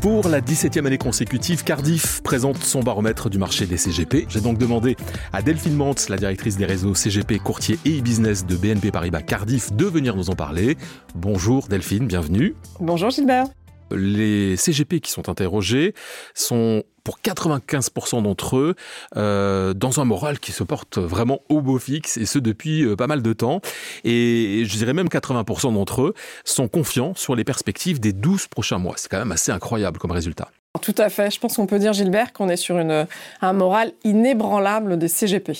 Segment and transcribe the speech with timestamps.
[0.00, 4.26] Pour la 17e année consécutive, Cardiff présente son baromètre du marché des CGP.
[4.28, 4.96] J'ai donc demandé
[5.32, 9.72] à Delphine Mantz, la directrice des réseaux CGP, courtier et e-business de BNP Paribas Cardiff,
[9.72, 10.76] de venir nous en parler.
[11.16, 12.54] Bonjour Delphine, bienvenue.
[12.80, 13.46] Bonjour Gilbert.
[13.90, 15.94] Les CGP qui sont interrogés
[16.34, 18.74] sont pour 95% d'entre eux
[19.16, 22.96] euh, dans un moral qui se porte vraiment au beau fixe et ce depuis euh,
[22.96, 23.62] pas mal de temps.
[24.04, 26.14] Et je dirais même 80% d'entre eux
[26.44, 28.94] sont confiants sur les perspectives des 12 prochains mois.
[28.98, 30.50] C'est quand même assez incroyable comme résultat.
[30.80, 31.30] Tout à fait.
[31.30, 33.06] Je pense qu'on peut dire, Gilbert, qu'on est sur une,
[33.40, 35.52] un moral inébranlable des CGP.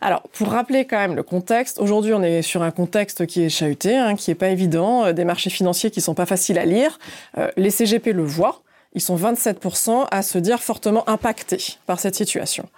[0.00, 3.48] Alors, pour rappeler quand même le contexte, aujourd'hui, on est sur un contexte qui est
[3.48, 6.64] chahuté, hein, qui n'est pas évident, euh, des marchés financiers qui sont pas faciles à
[6.64, 6.98] lire.
[7.38, 8.60] Euh, les CGP le voient.
[8.94, 12.68] Ils sont 27% à se dire fortement impactés par cette situation.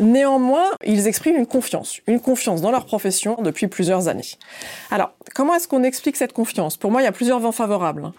[0.00, 4.22] Néanmoins, ils expriment une confiance, une confiance dans leur profession depuis plusieurs années.
[4.90, 6.76] Alors, comment est-ce qu'on explique cette confiance?
[6.76, 8.10] Pour moi, il y a plusieurs vents favorables.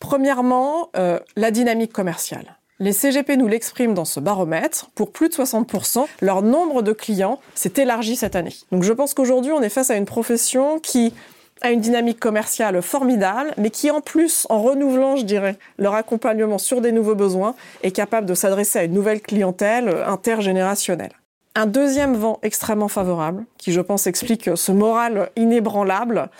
[0.00, 2.57] Premièrement, euh, la dynamique commerciale.
[2.80, 4.88] Les CGP nous l'expriment dans ce baromètre.
[4.94, 8.54] Pour plus de 60%, leur nombre de clients s'est élargi cette année.
[8.70, 11.12] Donc je pense qu'aujourd'hui, on est face à une profession qui
[11.60, 16.58] a une dynamique commerciale formidable, mais qui en plus, en renouvelant, je dirais, leur accompagnement
[16.58, 21.12] sur des nouveaux besoins, est capable de s'adresser à une nouvelle clientèle intergénérationnelle.
[21.56, 26.30] Un deuxième vent extrêmement favorable, qui je pense explique ce moral inébranlable,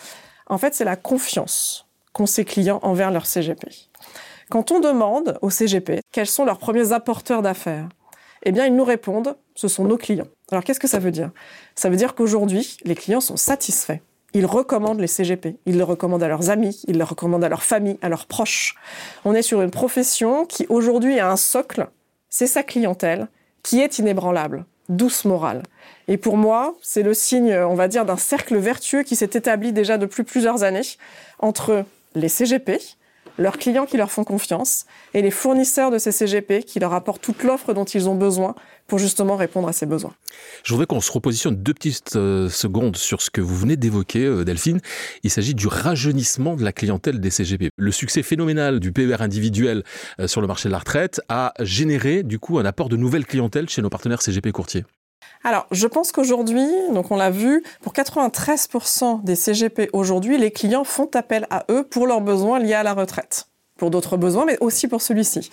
[0.47, 3.67] en fait, c'est la confiance qu'ont ces clients envers leur CGP.
[4.49, 7.87] Quand on demande au CGP quels sont leurs premiers apporteurs d'affaires,
[8.43, 10.27] eh bien, ils nous répondent, ce sont nos clients.
[10.49, 11.29] Alors, qu'est-ce que ça veut dire?
[11.75, 13.99] Ça veut dire qu'aujourd'hui, les clients sont satisfaits.
[14.33, 17.61] Ils recommandent les CGP, ils le recommandent à leurs amis, ils le recommandent à leur
[17.61, 18.75] famille, à leurs proches.
[19.23, 21.87] On est sur une profession qui aujourd'hui a un socle,
[22.29, 23.27] c'est sa clientèle,
[23.61, 25.61] qui est inébranlable, douce morale.
[26.07, 29.73] Et pour moi, c'est le signe, on va dire, d'un cercle vertueux qui s'est établi
[29.73, 30.81] déjà depuis plusieurs années
[31.39, 32.79] entre les CGP,
[33.39, 37.23] leurs clients qui leur font confiance et les fournisseurs de ces CGP qui leur apportent
[37.23, 38.53] toute l'offre dont ils ont besoin
[38.85, 40.13] pour justement répondre à ces besoins.
[40.63, 44.25] Je voudrais qu'on se repositionne deux petites euh, secondes sur ce que vous venez d'évoquer,
[44.25, 44.81] euh, Delphine.
[45.23, 47.69] Il s'agit du rajeunissement de la clientèle des CGP.
[47.77, 49.83] Le succès phénoménal du PER individuel
[50.19, 53.25] euh, sur le marché de la retraite a généré du coup un apport de nouvelles
[53.25, 54.83] clientèles chez nos partenaires CGP courtiers.
[55.43, 60.83] Alors, je pense qu'aujourd'hui, donc on l'a vu, pour 93% des CGP aujourd'hui, les clients
[60.83, 63.47] font appel à eux pour leurs besoins liés à la retraite
[63.77, 65.49] pour d'autres besoins, mais aussi pour celui-ci.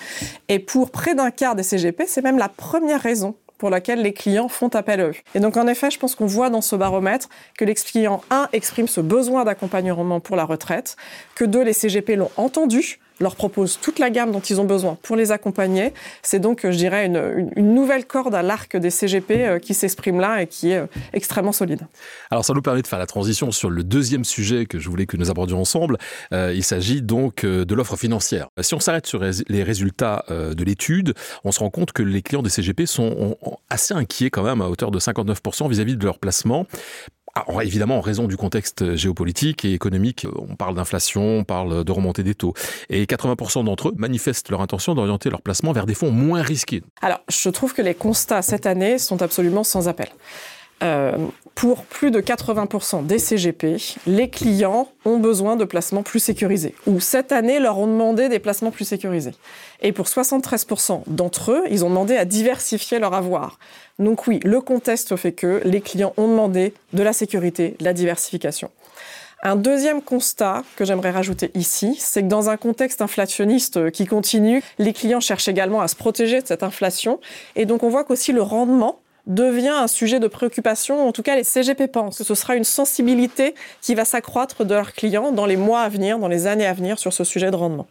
[0.49, 4.12] Et pour près d'un quart des CGP, c'est même la première raison pour laquelle les
[4.12, 5.15] clients font appel à eux.
[5.34, 8.49] Et donc en effet, je pense qu'on voit dans ce baromètre que les clients, un,
[8.53, 10.97] expriment ce besoin d'accompagnement pour la retraite,
[11.34, 14.99] que deux, les CGP l'ont entendu, leur proposent toute la gamme dont ils ont besoin
[15.03, 15.93] pour les accompagner.
[16.22, 20.21] C'est donc, je dirais, une, une, nouvelle corde à l'arc des CGP euh, qui s'exprime
[20.21, 21.81] là et qui est euh, extrêmement solide.
[22.31, 25.06] Alors ça nous permet de faire la transition sur le deuxième sujet que je voulais
[25.06, 25.99] que nous abordions ensemble.
[26.32, 28.49] Euh, il s'agit donc euh, de l'offre financière.
[28.60, 32.22] Si on s'arrête sur les résultats euh, de l'étude, on se rend compte que les
[32.22, 33.37] clients des CGP sont
[33.71, 36.66] assez inquiets quand même à hauteur de 59% vis-à-vis de leur placement
[37.37, 41.93] alors, évidemment, en raison du contexte géopolitique et économique, on parle d'inflation, on parle de
[41.93, 42.55] remontée des taux.
[42.89, 46.83] Et 80% d'entre eux manifestent leur intention d'orienter leur placement vers des fonds moins risqués.
[47.03, 50.09] Alors, je trouve que les constats cette année sont absolument sans appel.
[50.82, 51.16] Euh,
[51.54, 56.75] pour plus de 80% des CGP, les clients ont besoin de placements plus sécurisés.
[56.87, 59.32] Ou cette année, leur ont demandé des placements plus sécurisés.
[59.81, 63.59] Et pour 73% d'entre eux, ils ont demandé à diversifier leur avoir.
[63.98, 67.94] Donc oui, le contexte fait que les clients ont demandé de la sécurité, de la
[67.94, 68.70] diversification.
[69.43, 74.62] Un deuxième constat que j'aimerais rajouter ici, c'est que dans un contexte inflationniste qui continue,
[74.78, 77.20] les clients cherchent également à se protéger de cette inflation.
[77.54, 81.06] Et donc on voit qu'aussi le rendement devient un sujet de préoccupation.
[81.06, 84.75] En tout cas, les CGP pensent que ce sera une sensibilité qui va s'accroître de
[84.75, 87.50] leurs clients dans les mois à venir, dans les années à venir sur ce sujet
[87.50, 87.87] de rendement.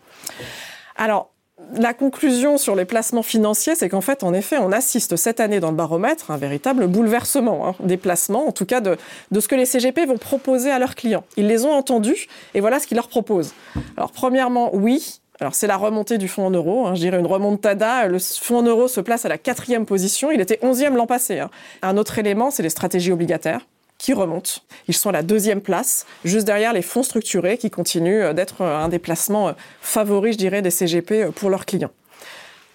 [0.95, 1.31] Alors,
[1.73, 5.59] la conclusion sur les placements financiers, c'est qu'en fait, en effet, on assiste cette année
[5.59, 8.97] dans le baromètre à un véritable bouleversement hein, des placements, en tout cas de,
[9.31, 11.23] de, ce que les CGP vont proposer à leurs clients.
[11.37, 13.53] Ils les ont entendus et voilà ce qu'ils leur proposent.
[13.97, 17.25] Alors, premièrement, oui, alors c'est la remontée du fonds en euros, hein, je dirais une
[17.25, 18.07] remontada.
[18.07, 21.39] Le fonds en euros se place à la quatrième position, il était onzième l'an passé.
[21.39, 21.49] Hein.
[21.81, 23.67] Un autre élément, c'est les stratégies obligataires
[23.97, 24.61] qui remontent.
[24.87, 28.61] Ils sont à la deuxième place, juste derrière les fonds structurés qui continuent euh, d'être
[28.61, 31.91] euh, un des placements euh, favoris, je dirais, des CGP pour leurs clients.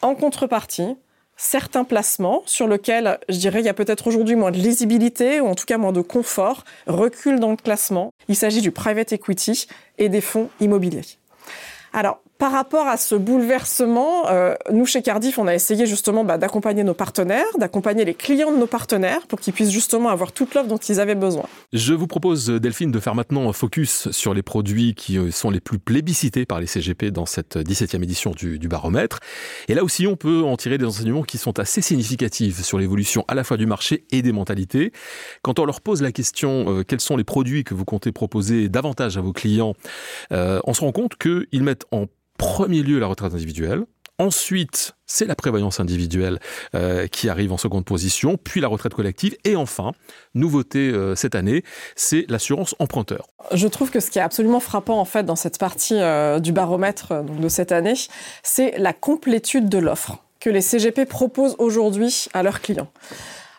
[0.02, 0.96] En contrepartie,
[1.36, 5.46] certains placements sur lesquels, je dirais, il y a peut-être aujourd'hui moins de lisibilité ou
[5.46, 8.12] en tout cas moins de confort, reculent dans le classement.
[8.28, 9.66] Il s'agit du private equity
[9.98, 11.04] et des fonds immobiliers.
[11.92, 16.38] Alors, par rapport à ce bouleversement, euh, nous chez Cardiff, on a essayé justement bah,
[16.38, 20.54] d'accompagner nos partenaires, d'accompagner les clients de nos partenaires pour qu'ils puissent justement avoir toute
[20.54, 21.44] l'offre dont ils avaient besoin.
[21.74, 25.50] Je vous propose, Delphine, de faire maintenant un focus sur les produits qui euh, sont
[25.50, 29.20] les plus plébiscités par les CGP dans cette 17e édition du, baromètre.
[29.68, 33.22] Et là aussi, on peut en tirer des enseignements qui sont assez significatifs sur l'évolution
[33.28, 34.92] à la fois du marché et des mentalités.
[35.42, 38.70] Quand on leur pose la question euh, quels sont les produits que vous comptez proposer
[38.70, 39.74] davantage à vos clients,
[40.30, 42.06] on se rend compte qu'ils mettent en
[42.40, 43.84] premier lieu la retraite individuelle.
[44.18, 46.40] Ensuite, c'est la prévoyance individuelle
[46.74, 49.92] euh, qui arrive en seconde position, puis la retraite collective, et enfin,
[50.34, 51.64] nouveauté euh, cette année,
[51.96, 53.28] c'est l'assurance emprunteur.
[53.52, 56.52] Je trouve que ce qui est absolument frappant en fait dans cette partie euh, du
[56.52, 57.94] baromètre de cette année,
[58.42, 62.90] c'est la complétude de l'offre que les CGP proposent aujourd'hui à leurs clients.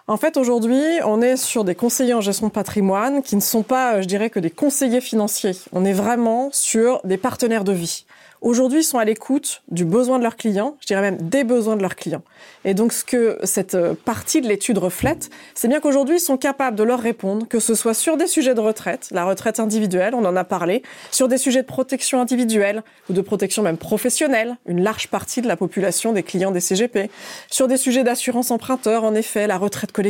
[0.08, 3.64] En fait, aujourd'hui, on est sur des conseillers en gestion de patrimoine qui ne sont
[3.64, 5.56] pas, euh, je dirais, que des conseillers financiers.
[5.74, 8.06] On est vraiment sur des partenaires de vie.
[8.42, 11.76] Aujourd'hui, ils sont à l'écoute du besoin de leurs clients, je dirais même des besoins
[11.76, 12.24] de leurs clients.
[12.66, 16.38] Et donc, ce que cette euh, partie de l'étude reflète, c'est bien qu'aujourd'hui, ils sont
[16.38, 20.16] capables de leur répondre, que ce soit sur des sujets de retraite, la retraite individuelle,
[20.16, 20.82] on en a parlé,
[21.12, 22.82] sur des sujets de protection individuelle
[23.12, 27.12] ou de protection même professionnelle, une large partie de la population des clients des CGP,
[27.48, 30.01] sur des sujets d'assurance emprunteur, en effet, la retraite collective.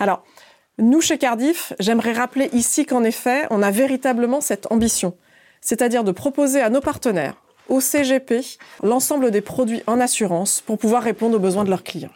[0.00, 0.24] Alors,
[0.78, 5.14] nous, chez Cardiff, j'aimerais rappeler ici qu'en effet, on a véritablement cette ambition
[5.64, 7.34] c'est-à-dire de proposer à nos partenaires,
[7.68, 8.42] au CGP,
[8.82, 12.10] l'ensemble des produits en assurance pour pouvoir répondre aux besoins de leurs clients.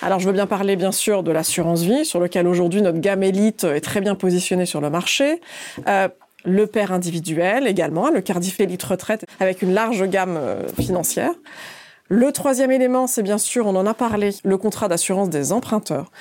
[0.00, 3.22] Alors je veux bien parler bien sûr de l'assurance vie, sur lequel aujourd'hui notre gamme
[3.22, 5.42] élite est très bien positionnée sur le marché.
[5.86, 6.08] Euh,
[6.46, 11.32] le père individuel également, le Cardiff Elite Retraite, avec une large gamme euh, financière.
[12.08, 16.12] Le troisième élément, c'est bien sûr, on en a parlé, le contrat d'assurance des emprunteurs.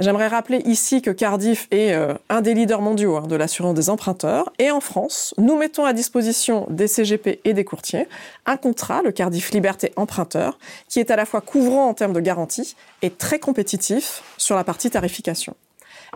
[0.00, 3.90] J'aimerais rappeler ici que Cardiff est euh, un des leaders mondiaux hein, de l'assurance des
[3.90, 4.52] emprunteurs.
[4.58, 8.06] Et en France, nous mettons à disposition des CGP et des courtiers
[8.46, 10.58] un contrat, le Cardiff Liberté Emprunteur,
[10.88, 14.62] qui est à la fois couvrant en termes de garantie et très compétitif sur la
[14.62, 15.54] partie tarification.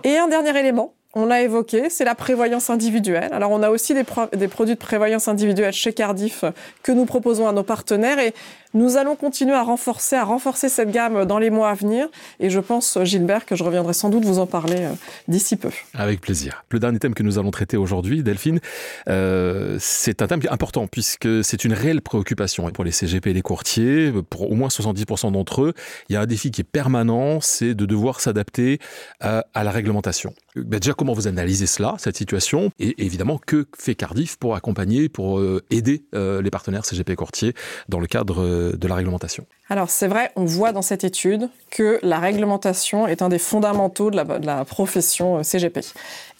[0.04, 3.30] Et un dernier élément, on l'a évoqué, c'est la prévoyance individuelle.
[3.32, 4.04] Alors on a aussi des,
[4.34, 6.44] des, produits de prévoyance individuelle chez Cardiff
[6.82, 8.32] que nous proposons à nos partenaires et
[8.74, 12.08] nous allons continuer à renforcer, cette gamme dans les mois à venir.
[12.40, 14.92] Et je pense, Gilbert, que je reviendrai sans doute vous en parler euh,
[15.28, 15.70] d'ici peu.
[15.94, 16.64] Avec plaisir.
[16.70, 18.60] Le dernier thème que nous allons traiter aujourd'hui, Delphine,
[19.08, 23.42] euh, c'est un thème important puisque c'est une réelle préoccupation pour les CGP et les
[23.42, 24.12] courtiers.
[24.30, 25.74] Pour au moins 70% d'entre eux,
[26.08, 28.78] il y a un défi qui est permanent, c'est de devoir s'adapter
[29.20, 30.34] à, la réglementation.
[30.56, 32.70] Ben déjà, comment vous analysez cela, cette situation?
[32.78, 37.54] Et évidemment, que fait Cardiff pour accompagner, pour euh, aider les partenaires CGP et courtiers
[37.88, 41.98] dans le cadre de la réglementation Alors c'est vrai, on voit dans cette étude que
[42.02, 45.80] la réglementation est un des fondamentaux de la, profession euh, CGP.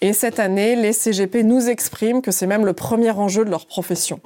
[0.01, 3.65] Et cette année, les CGP nous expriment que c'est même le premier enjeu de leur
[3.65, 4.19] profession.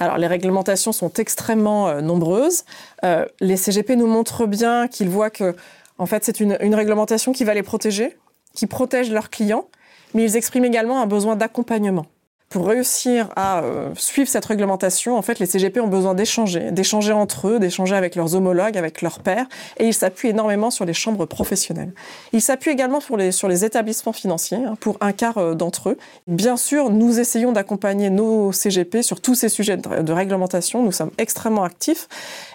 [0.00, 2.64] Alors les réglementations sont extrêmement euh, nombreuses.
[3.04, 5.54] Euh, les CGP nous montrent bien qu'ils voient que
[5.96, 8.16] en fait, c'est une réglementation qui va les protéger,
[8.52, 9.68] qui protège leurs clients,
[10.12, 12.06] mais ils expriment également un besoin d'accompagnement
[12.48, 17.12] pour réussir à euh, suivre cette réglementation, en fait, les CGP ont besoin d'échanger, d'échanger
[17.12, 19.46] entre eux, d'échanger avec leurs homologues, avec leurs pairs,
[19.78, 21.92] et ils s'appuient énormément sur les chambres professionnelles.
[22.32, 25.98] Ils s'appuient également sur les, établissements financiers, hein, pour un quart euh, d'entre eux.
[26.28, 30.82] Bien sûr, nous essayons d'accompagner nos CGP sur tous ces sujets de réglementation.
[30.82, 32.08] Nous sommes extrêmement actifs,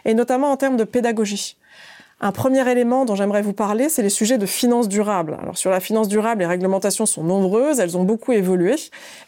[0.06, 1.58] et notamment en termes de pédagogie.
[2.22, 5.38] Un premier élément dont j'aimerais vous parler, c'est les sujets de finances durables.
[5.42, 8.76] Alors sur la finance durable, les réglementations sont nombreuses, elles ont beaucoup évolué.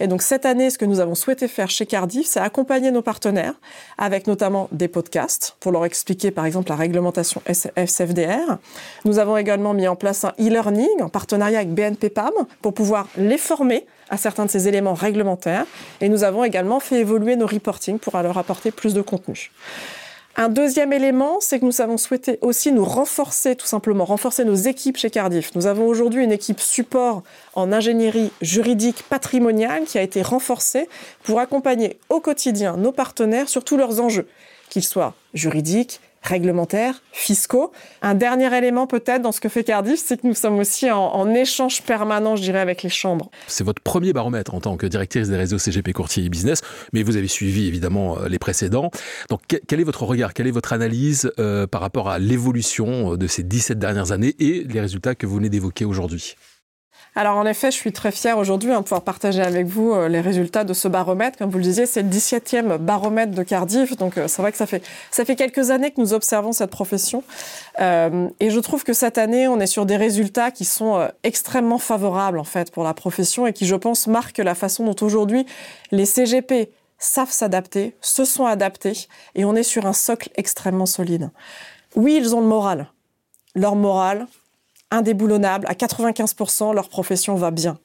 [0.01, 3.01] Et donc cette année, ce que nous avons souhaité faire chez Cardiff, c'est accompagner nos
[3.01, 3.53] partenaires
[3.97, 8.57] avec notamment des podcasts pour leur expliquer par exemple la réglementation FCFDR.
[9.05, 13.07] Nous avons également mis en place un e-learning en partenariat avec BNP PAM pour pouvoir
[13.15, 15.65] les former à certains de ces éléments réglementaires.
[16.01, 19.49] Et nous avons également fait évoluer nos reporting pour leur apporter plus de contenu.
[20.37, 24.55] Un deuxième élément, c'est que nous avons souhaité aussi nous renforcer, tout simplement, renforcer nos
[24.55, 25.53] équipes chez Cardiff.
[25.55, 27.23] Nous avons aujourd'hui une équipe support
[27.53, 30.87] en ingénierie juridique patrimoniale qui a été renforcée
[31.23, 34.27] pour accompagner au quotidien nos partenaires sur tous leurs enjeux,
[34.69, 37.71] qu'ils soient juridiques, réglementaires, fiscaux.
[38.01, 41.29] Un dernier élément peut-être dans ce que fait Cardiff, c'est que nous sommes aussi en,
[41.33, 43.31] échange permanent, je dirais, avec les chambres.
[43.47, 46.61] C'est votre premier baromètre en tant que directrice des réseaux CGP Courtier et Business,
[46.93, 48.91] mais vous avez suivi évidemment euh, les précédents.
[49.29, 53.27] Donc quel est votre regard, quelle est votre analyse euh, par rapport à l'évolution de
[53.27, 56.35] ces 17 dernières années et les résultats que vous venez d'évoquer aujourd'hui?
[57.13, 60.07] Alors en effet, je suis très fière aujourd'hui hein, de pouvoir partager avec vous euh,
[60.07, 61.37] les résultats de ce baromètre.
[61.37, 64.57] Comme vous le disiez, c'est le 17e baromètre de Cardiff, donc euh, c'est vrai que
[64.57, 64.81] ça fait,
[65.11, 67.23] ça fait quelques années que nous observons cette profession.
[67.81, 71.79] Euh, et je trouve que cette année, on est sur des résultats qui sont extrêmement
[71.79, 75.45] favorables en fait pour la profession et qui, je pense, marquent la façon dont aujourd'hui
[75.91, 81.31] les CGP savent s'adapter, se sont adaptés, et on est sur un socle extrêmement solide.
[81.95, 82.87] Oui, ils ont le moral.
[83.55, 84.27] Leur moral,
[84.91, 87.79] indéboulonnable, à 95%, leur profession va bien.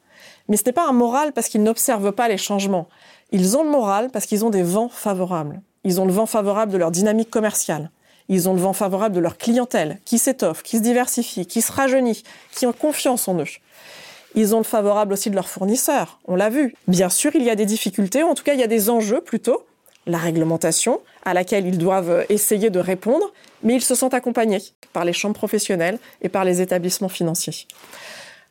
[0.49, 2.89] Mais ce n'est pas un moral parce qu'ils n'observent pas les changements.
[3.33, 5.61] Ils ont le moral parce qu'ils ont des vents favorables.
[5.85, 7.91] Ils ont le vent favorable de leur dynamique commerciale.
[8.29, 11.71] Ils ont le vent favorable de leur clientèle, qui s'étoffe, qui se diversifie, qui se
[11.71, 13.45] rajeunit, qui ont confiance en eux.
[14.35, 16.75] Ils ont le favorable aussi de leurs fournisseurs, on l'a vu.
[16.89, 18.91] Bien sûr, il y a des difficultés, ou en tout cas, il y a des
[18.91, 19.65] enjeux plutôt.
[20.07, 23.33] La réglementation, à laquelle ils doivent essayer de répondre,
[23.63, 27.67] mais ils se sentent accompagnés par les chambres professionnelles et par les établissements financiers.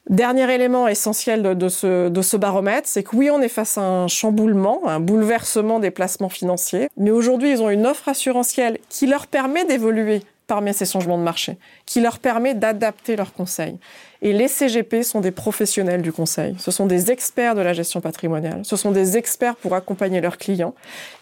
[0.10, 4.08] Dernier élément essentiel de, ce, ce baromètre, c'est que oui, on est face à un
[4.08, 9.26] chamboulement, un bouleversement des placements financiers, mais aujourd'hui, ils ont une offre assurantielle qui leur
[9.26, 13.78] permet d'évoluer parmi ces changements de marché, qui leur permet d'adapter leurs conseils.
[14.22, 16.56] Et les CGP sont des professionnels du conseil.
[16.60, 18.62] Ce sont des experts de la gestion patrimoniale.
[18.64, 20.74] Ce sont des experts pour accompagner leurs clients.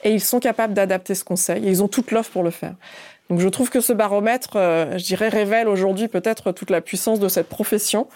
[0.03, 1.65] Et ils sont capables d'adapter ce conseil.
[1.65, 2.75] Et ils ont toute l'offre pour le faire.
[3.33, 7.19] Donc je trouve que ce baromètre, euh, je dirais, révèle aujourd'hui peut-être toute la puissance
[7.19, 8.07] de cette profession.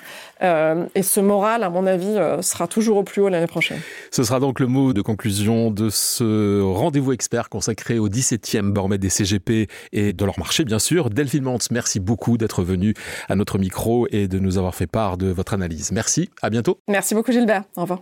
[0.43, 3.79] Euh, et ce moral, à mon avis, euh, sera toujours au plus haut l'année prochaine.
[4.11, 9.01] Ce sera donc le mot de conclusion de ce rendez-vous expert consacré au 17e baromètre
[9.01, 11.09] des CGP et de leur marché, bien sûr.
[11.09, 12.93] Delphine Mantz, merci beaucoup d'être venu
[13.27, 15.91] à notre micro et de nous avoir fait part de votre analyse.
[15.91, 16.79] Merci, à bientôt.
[16.87, 18.01] Merci beaucoup Gilbert, au revoir.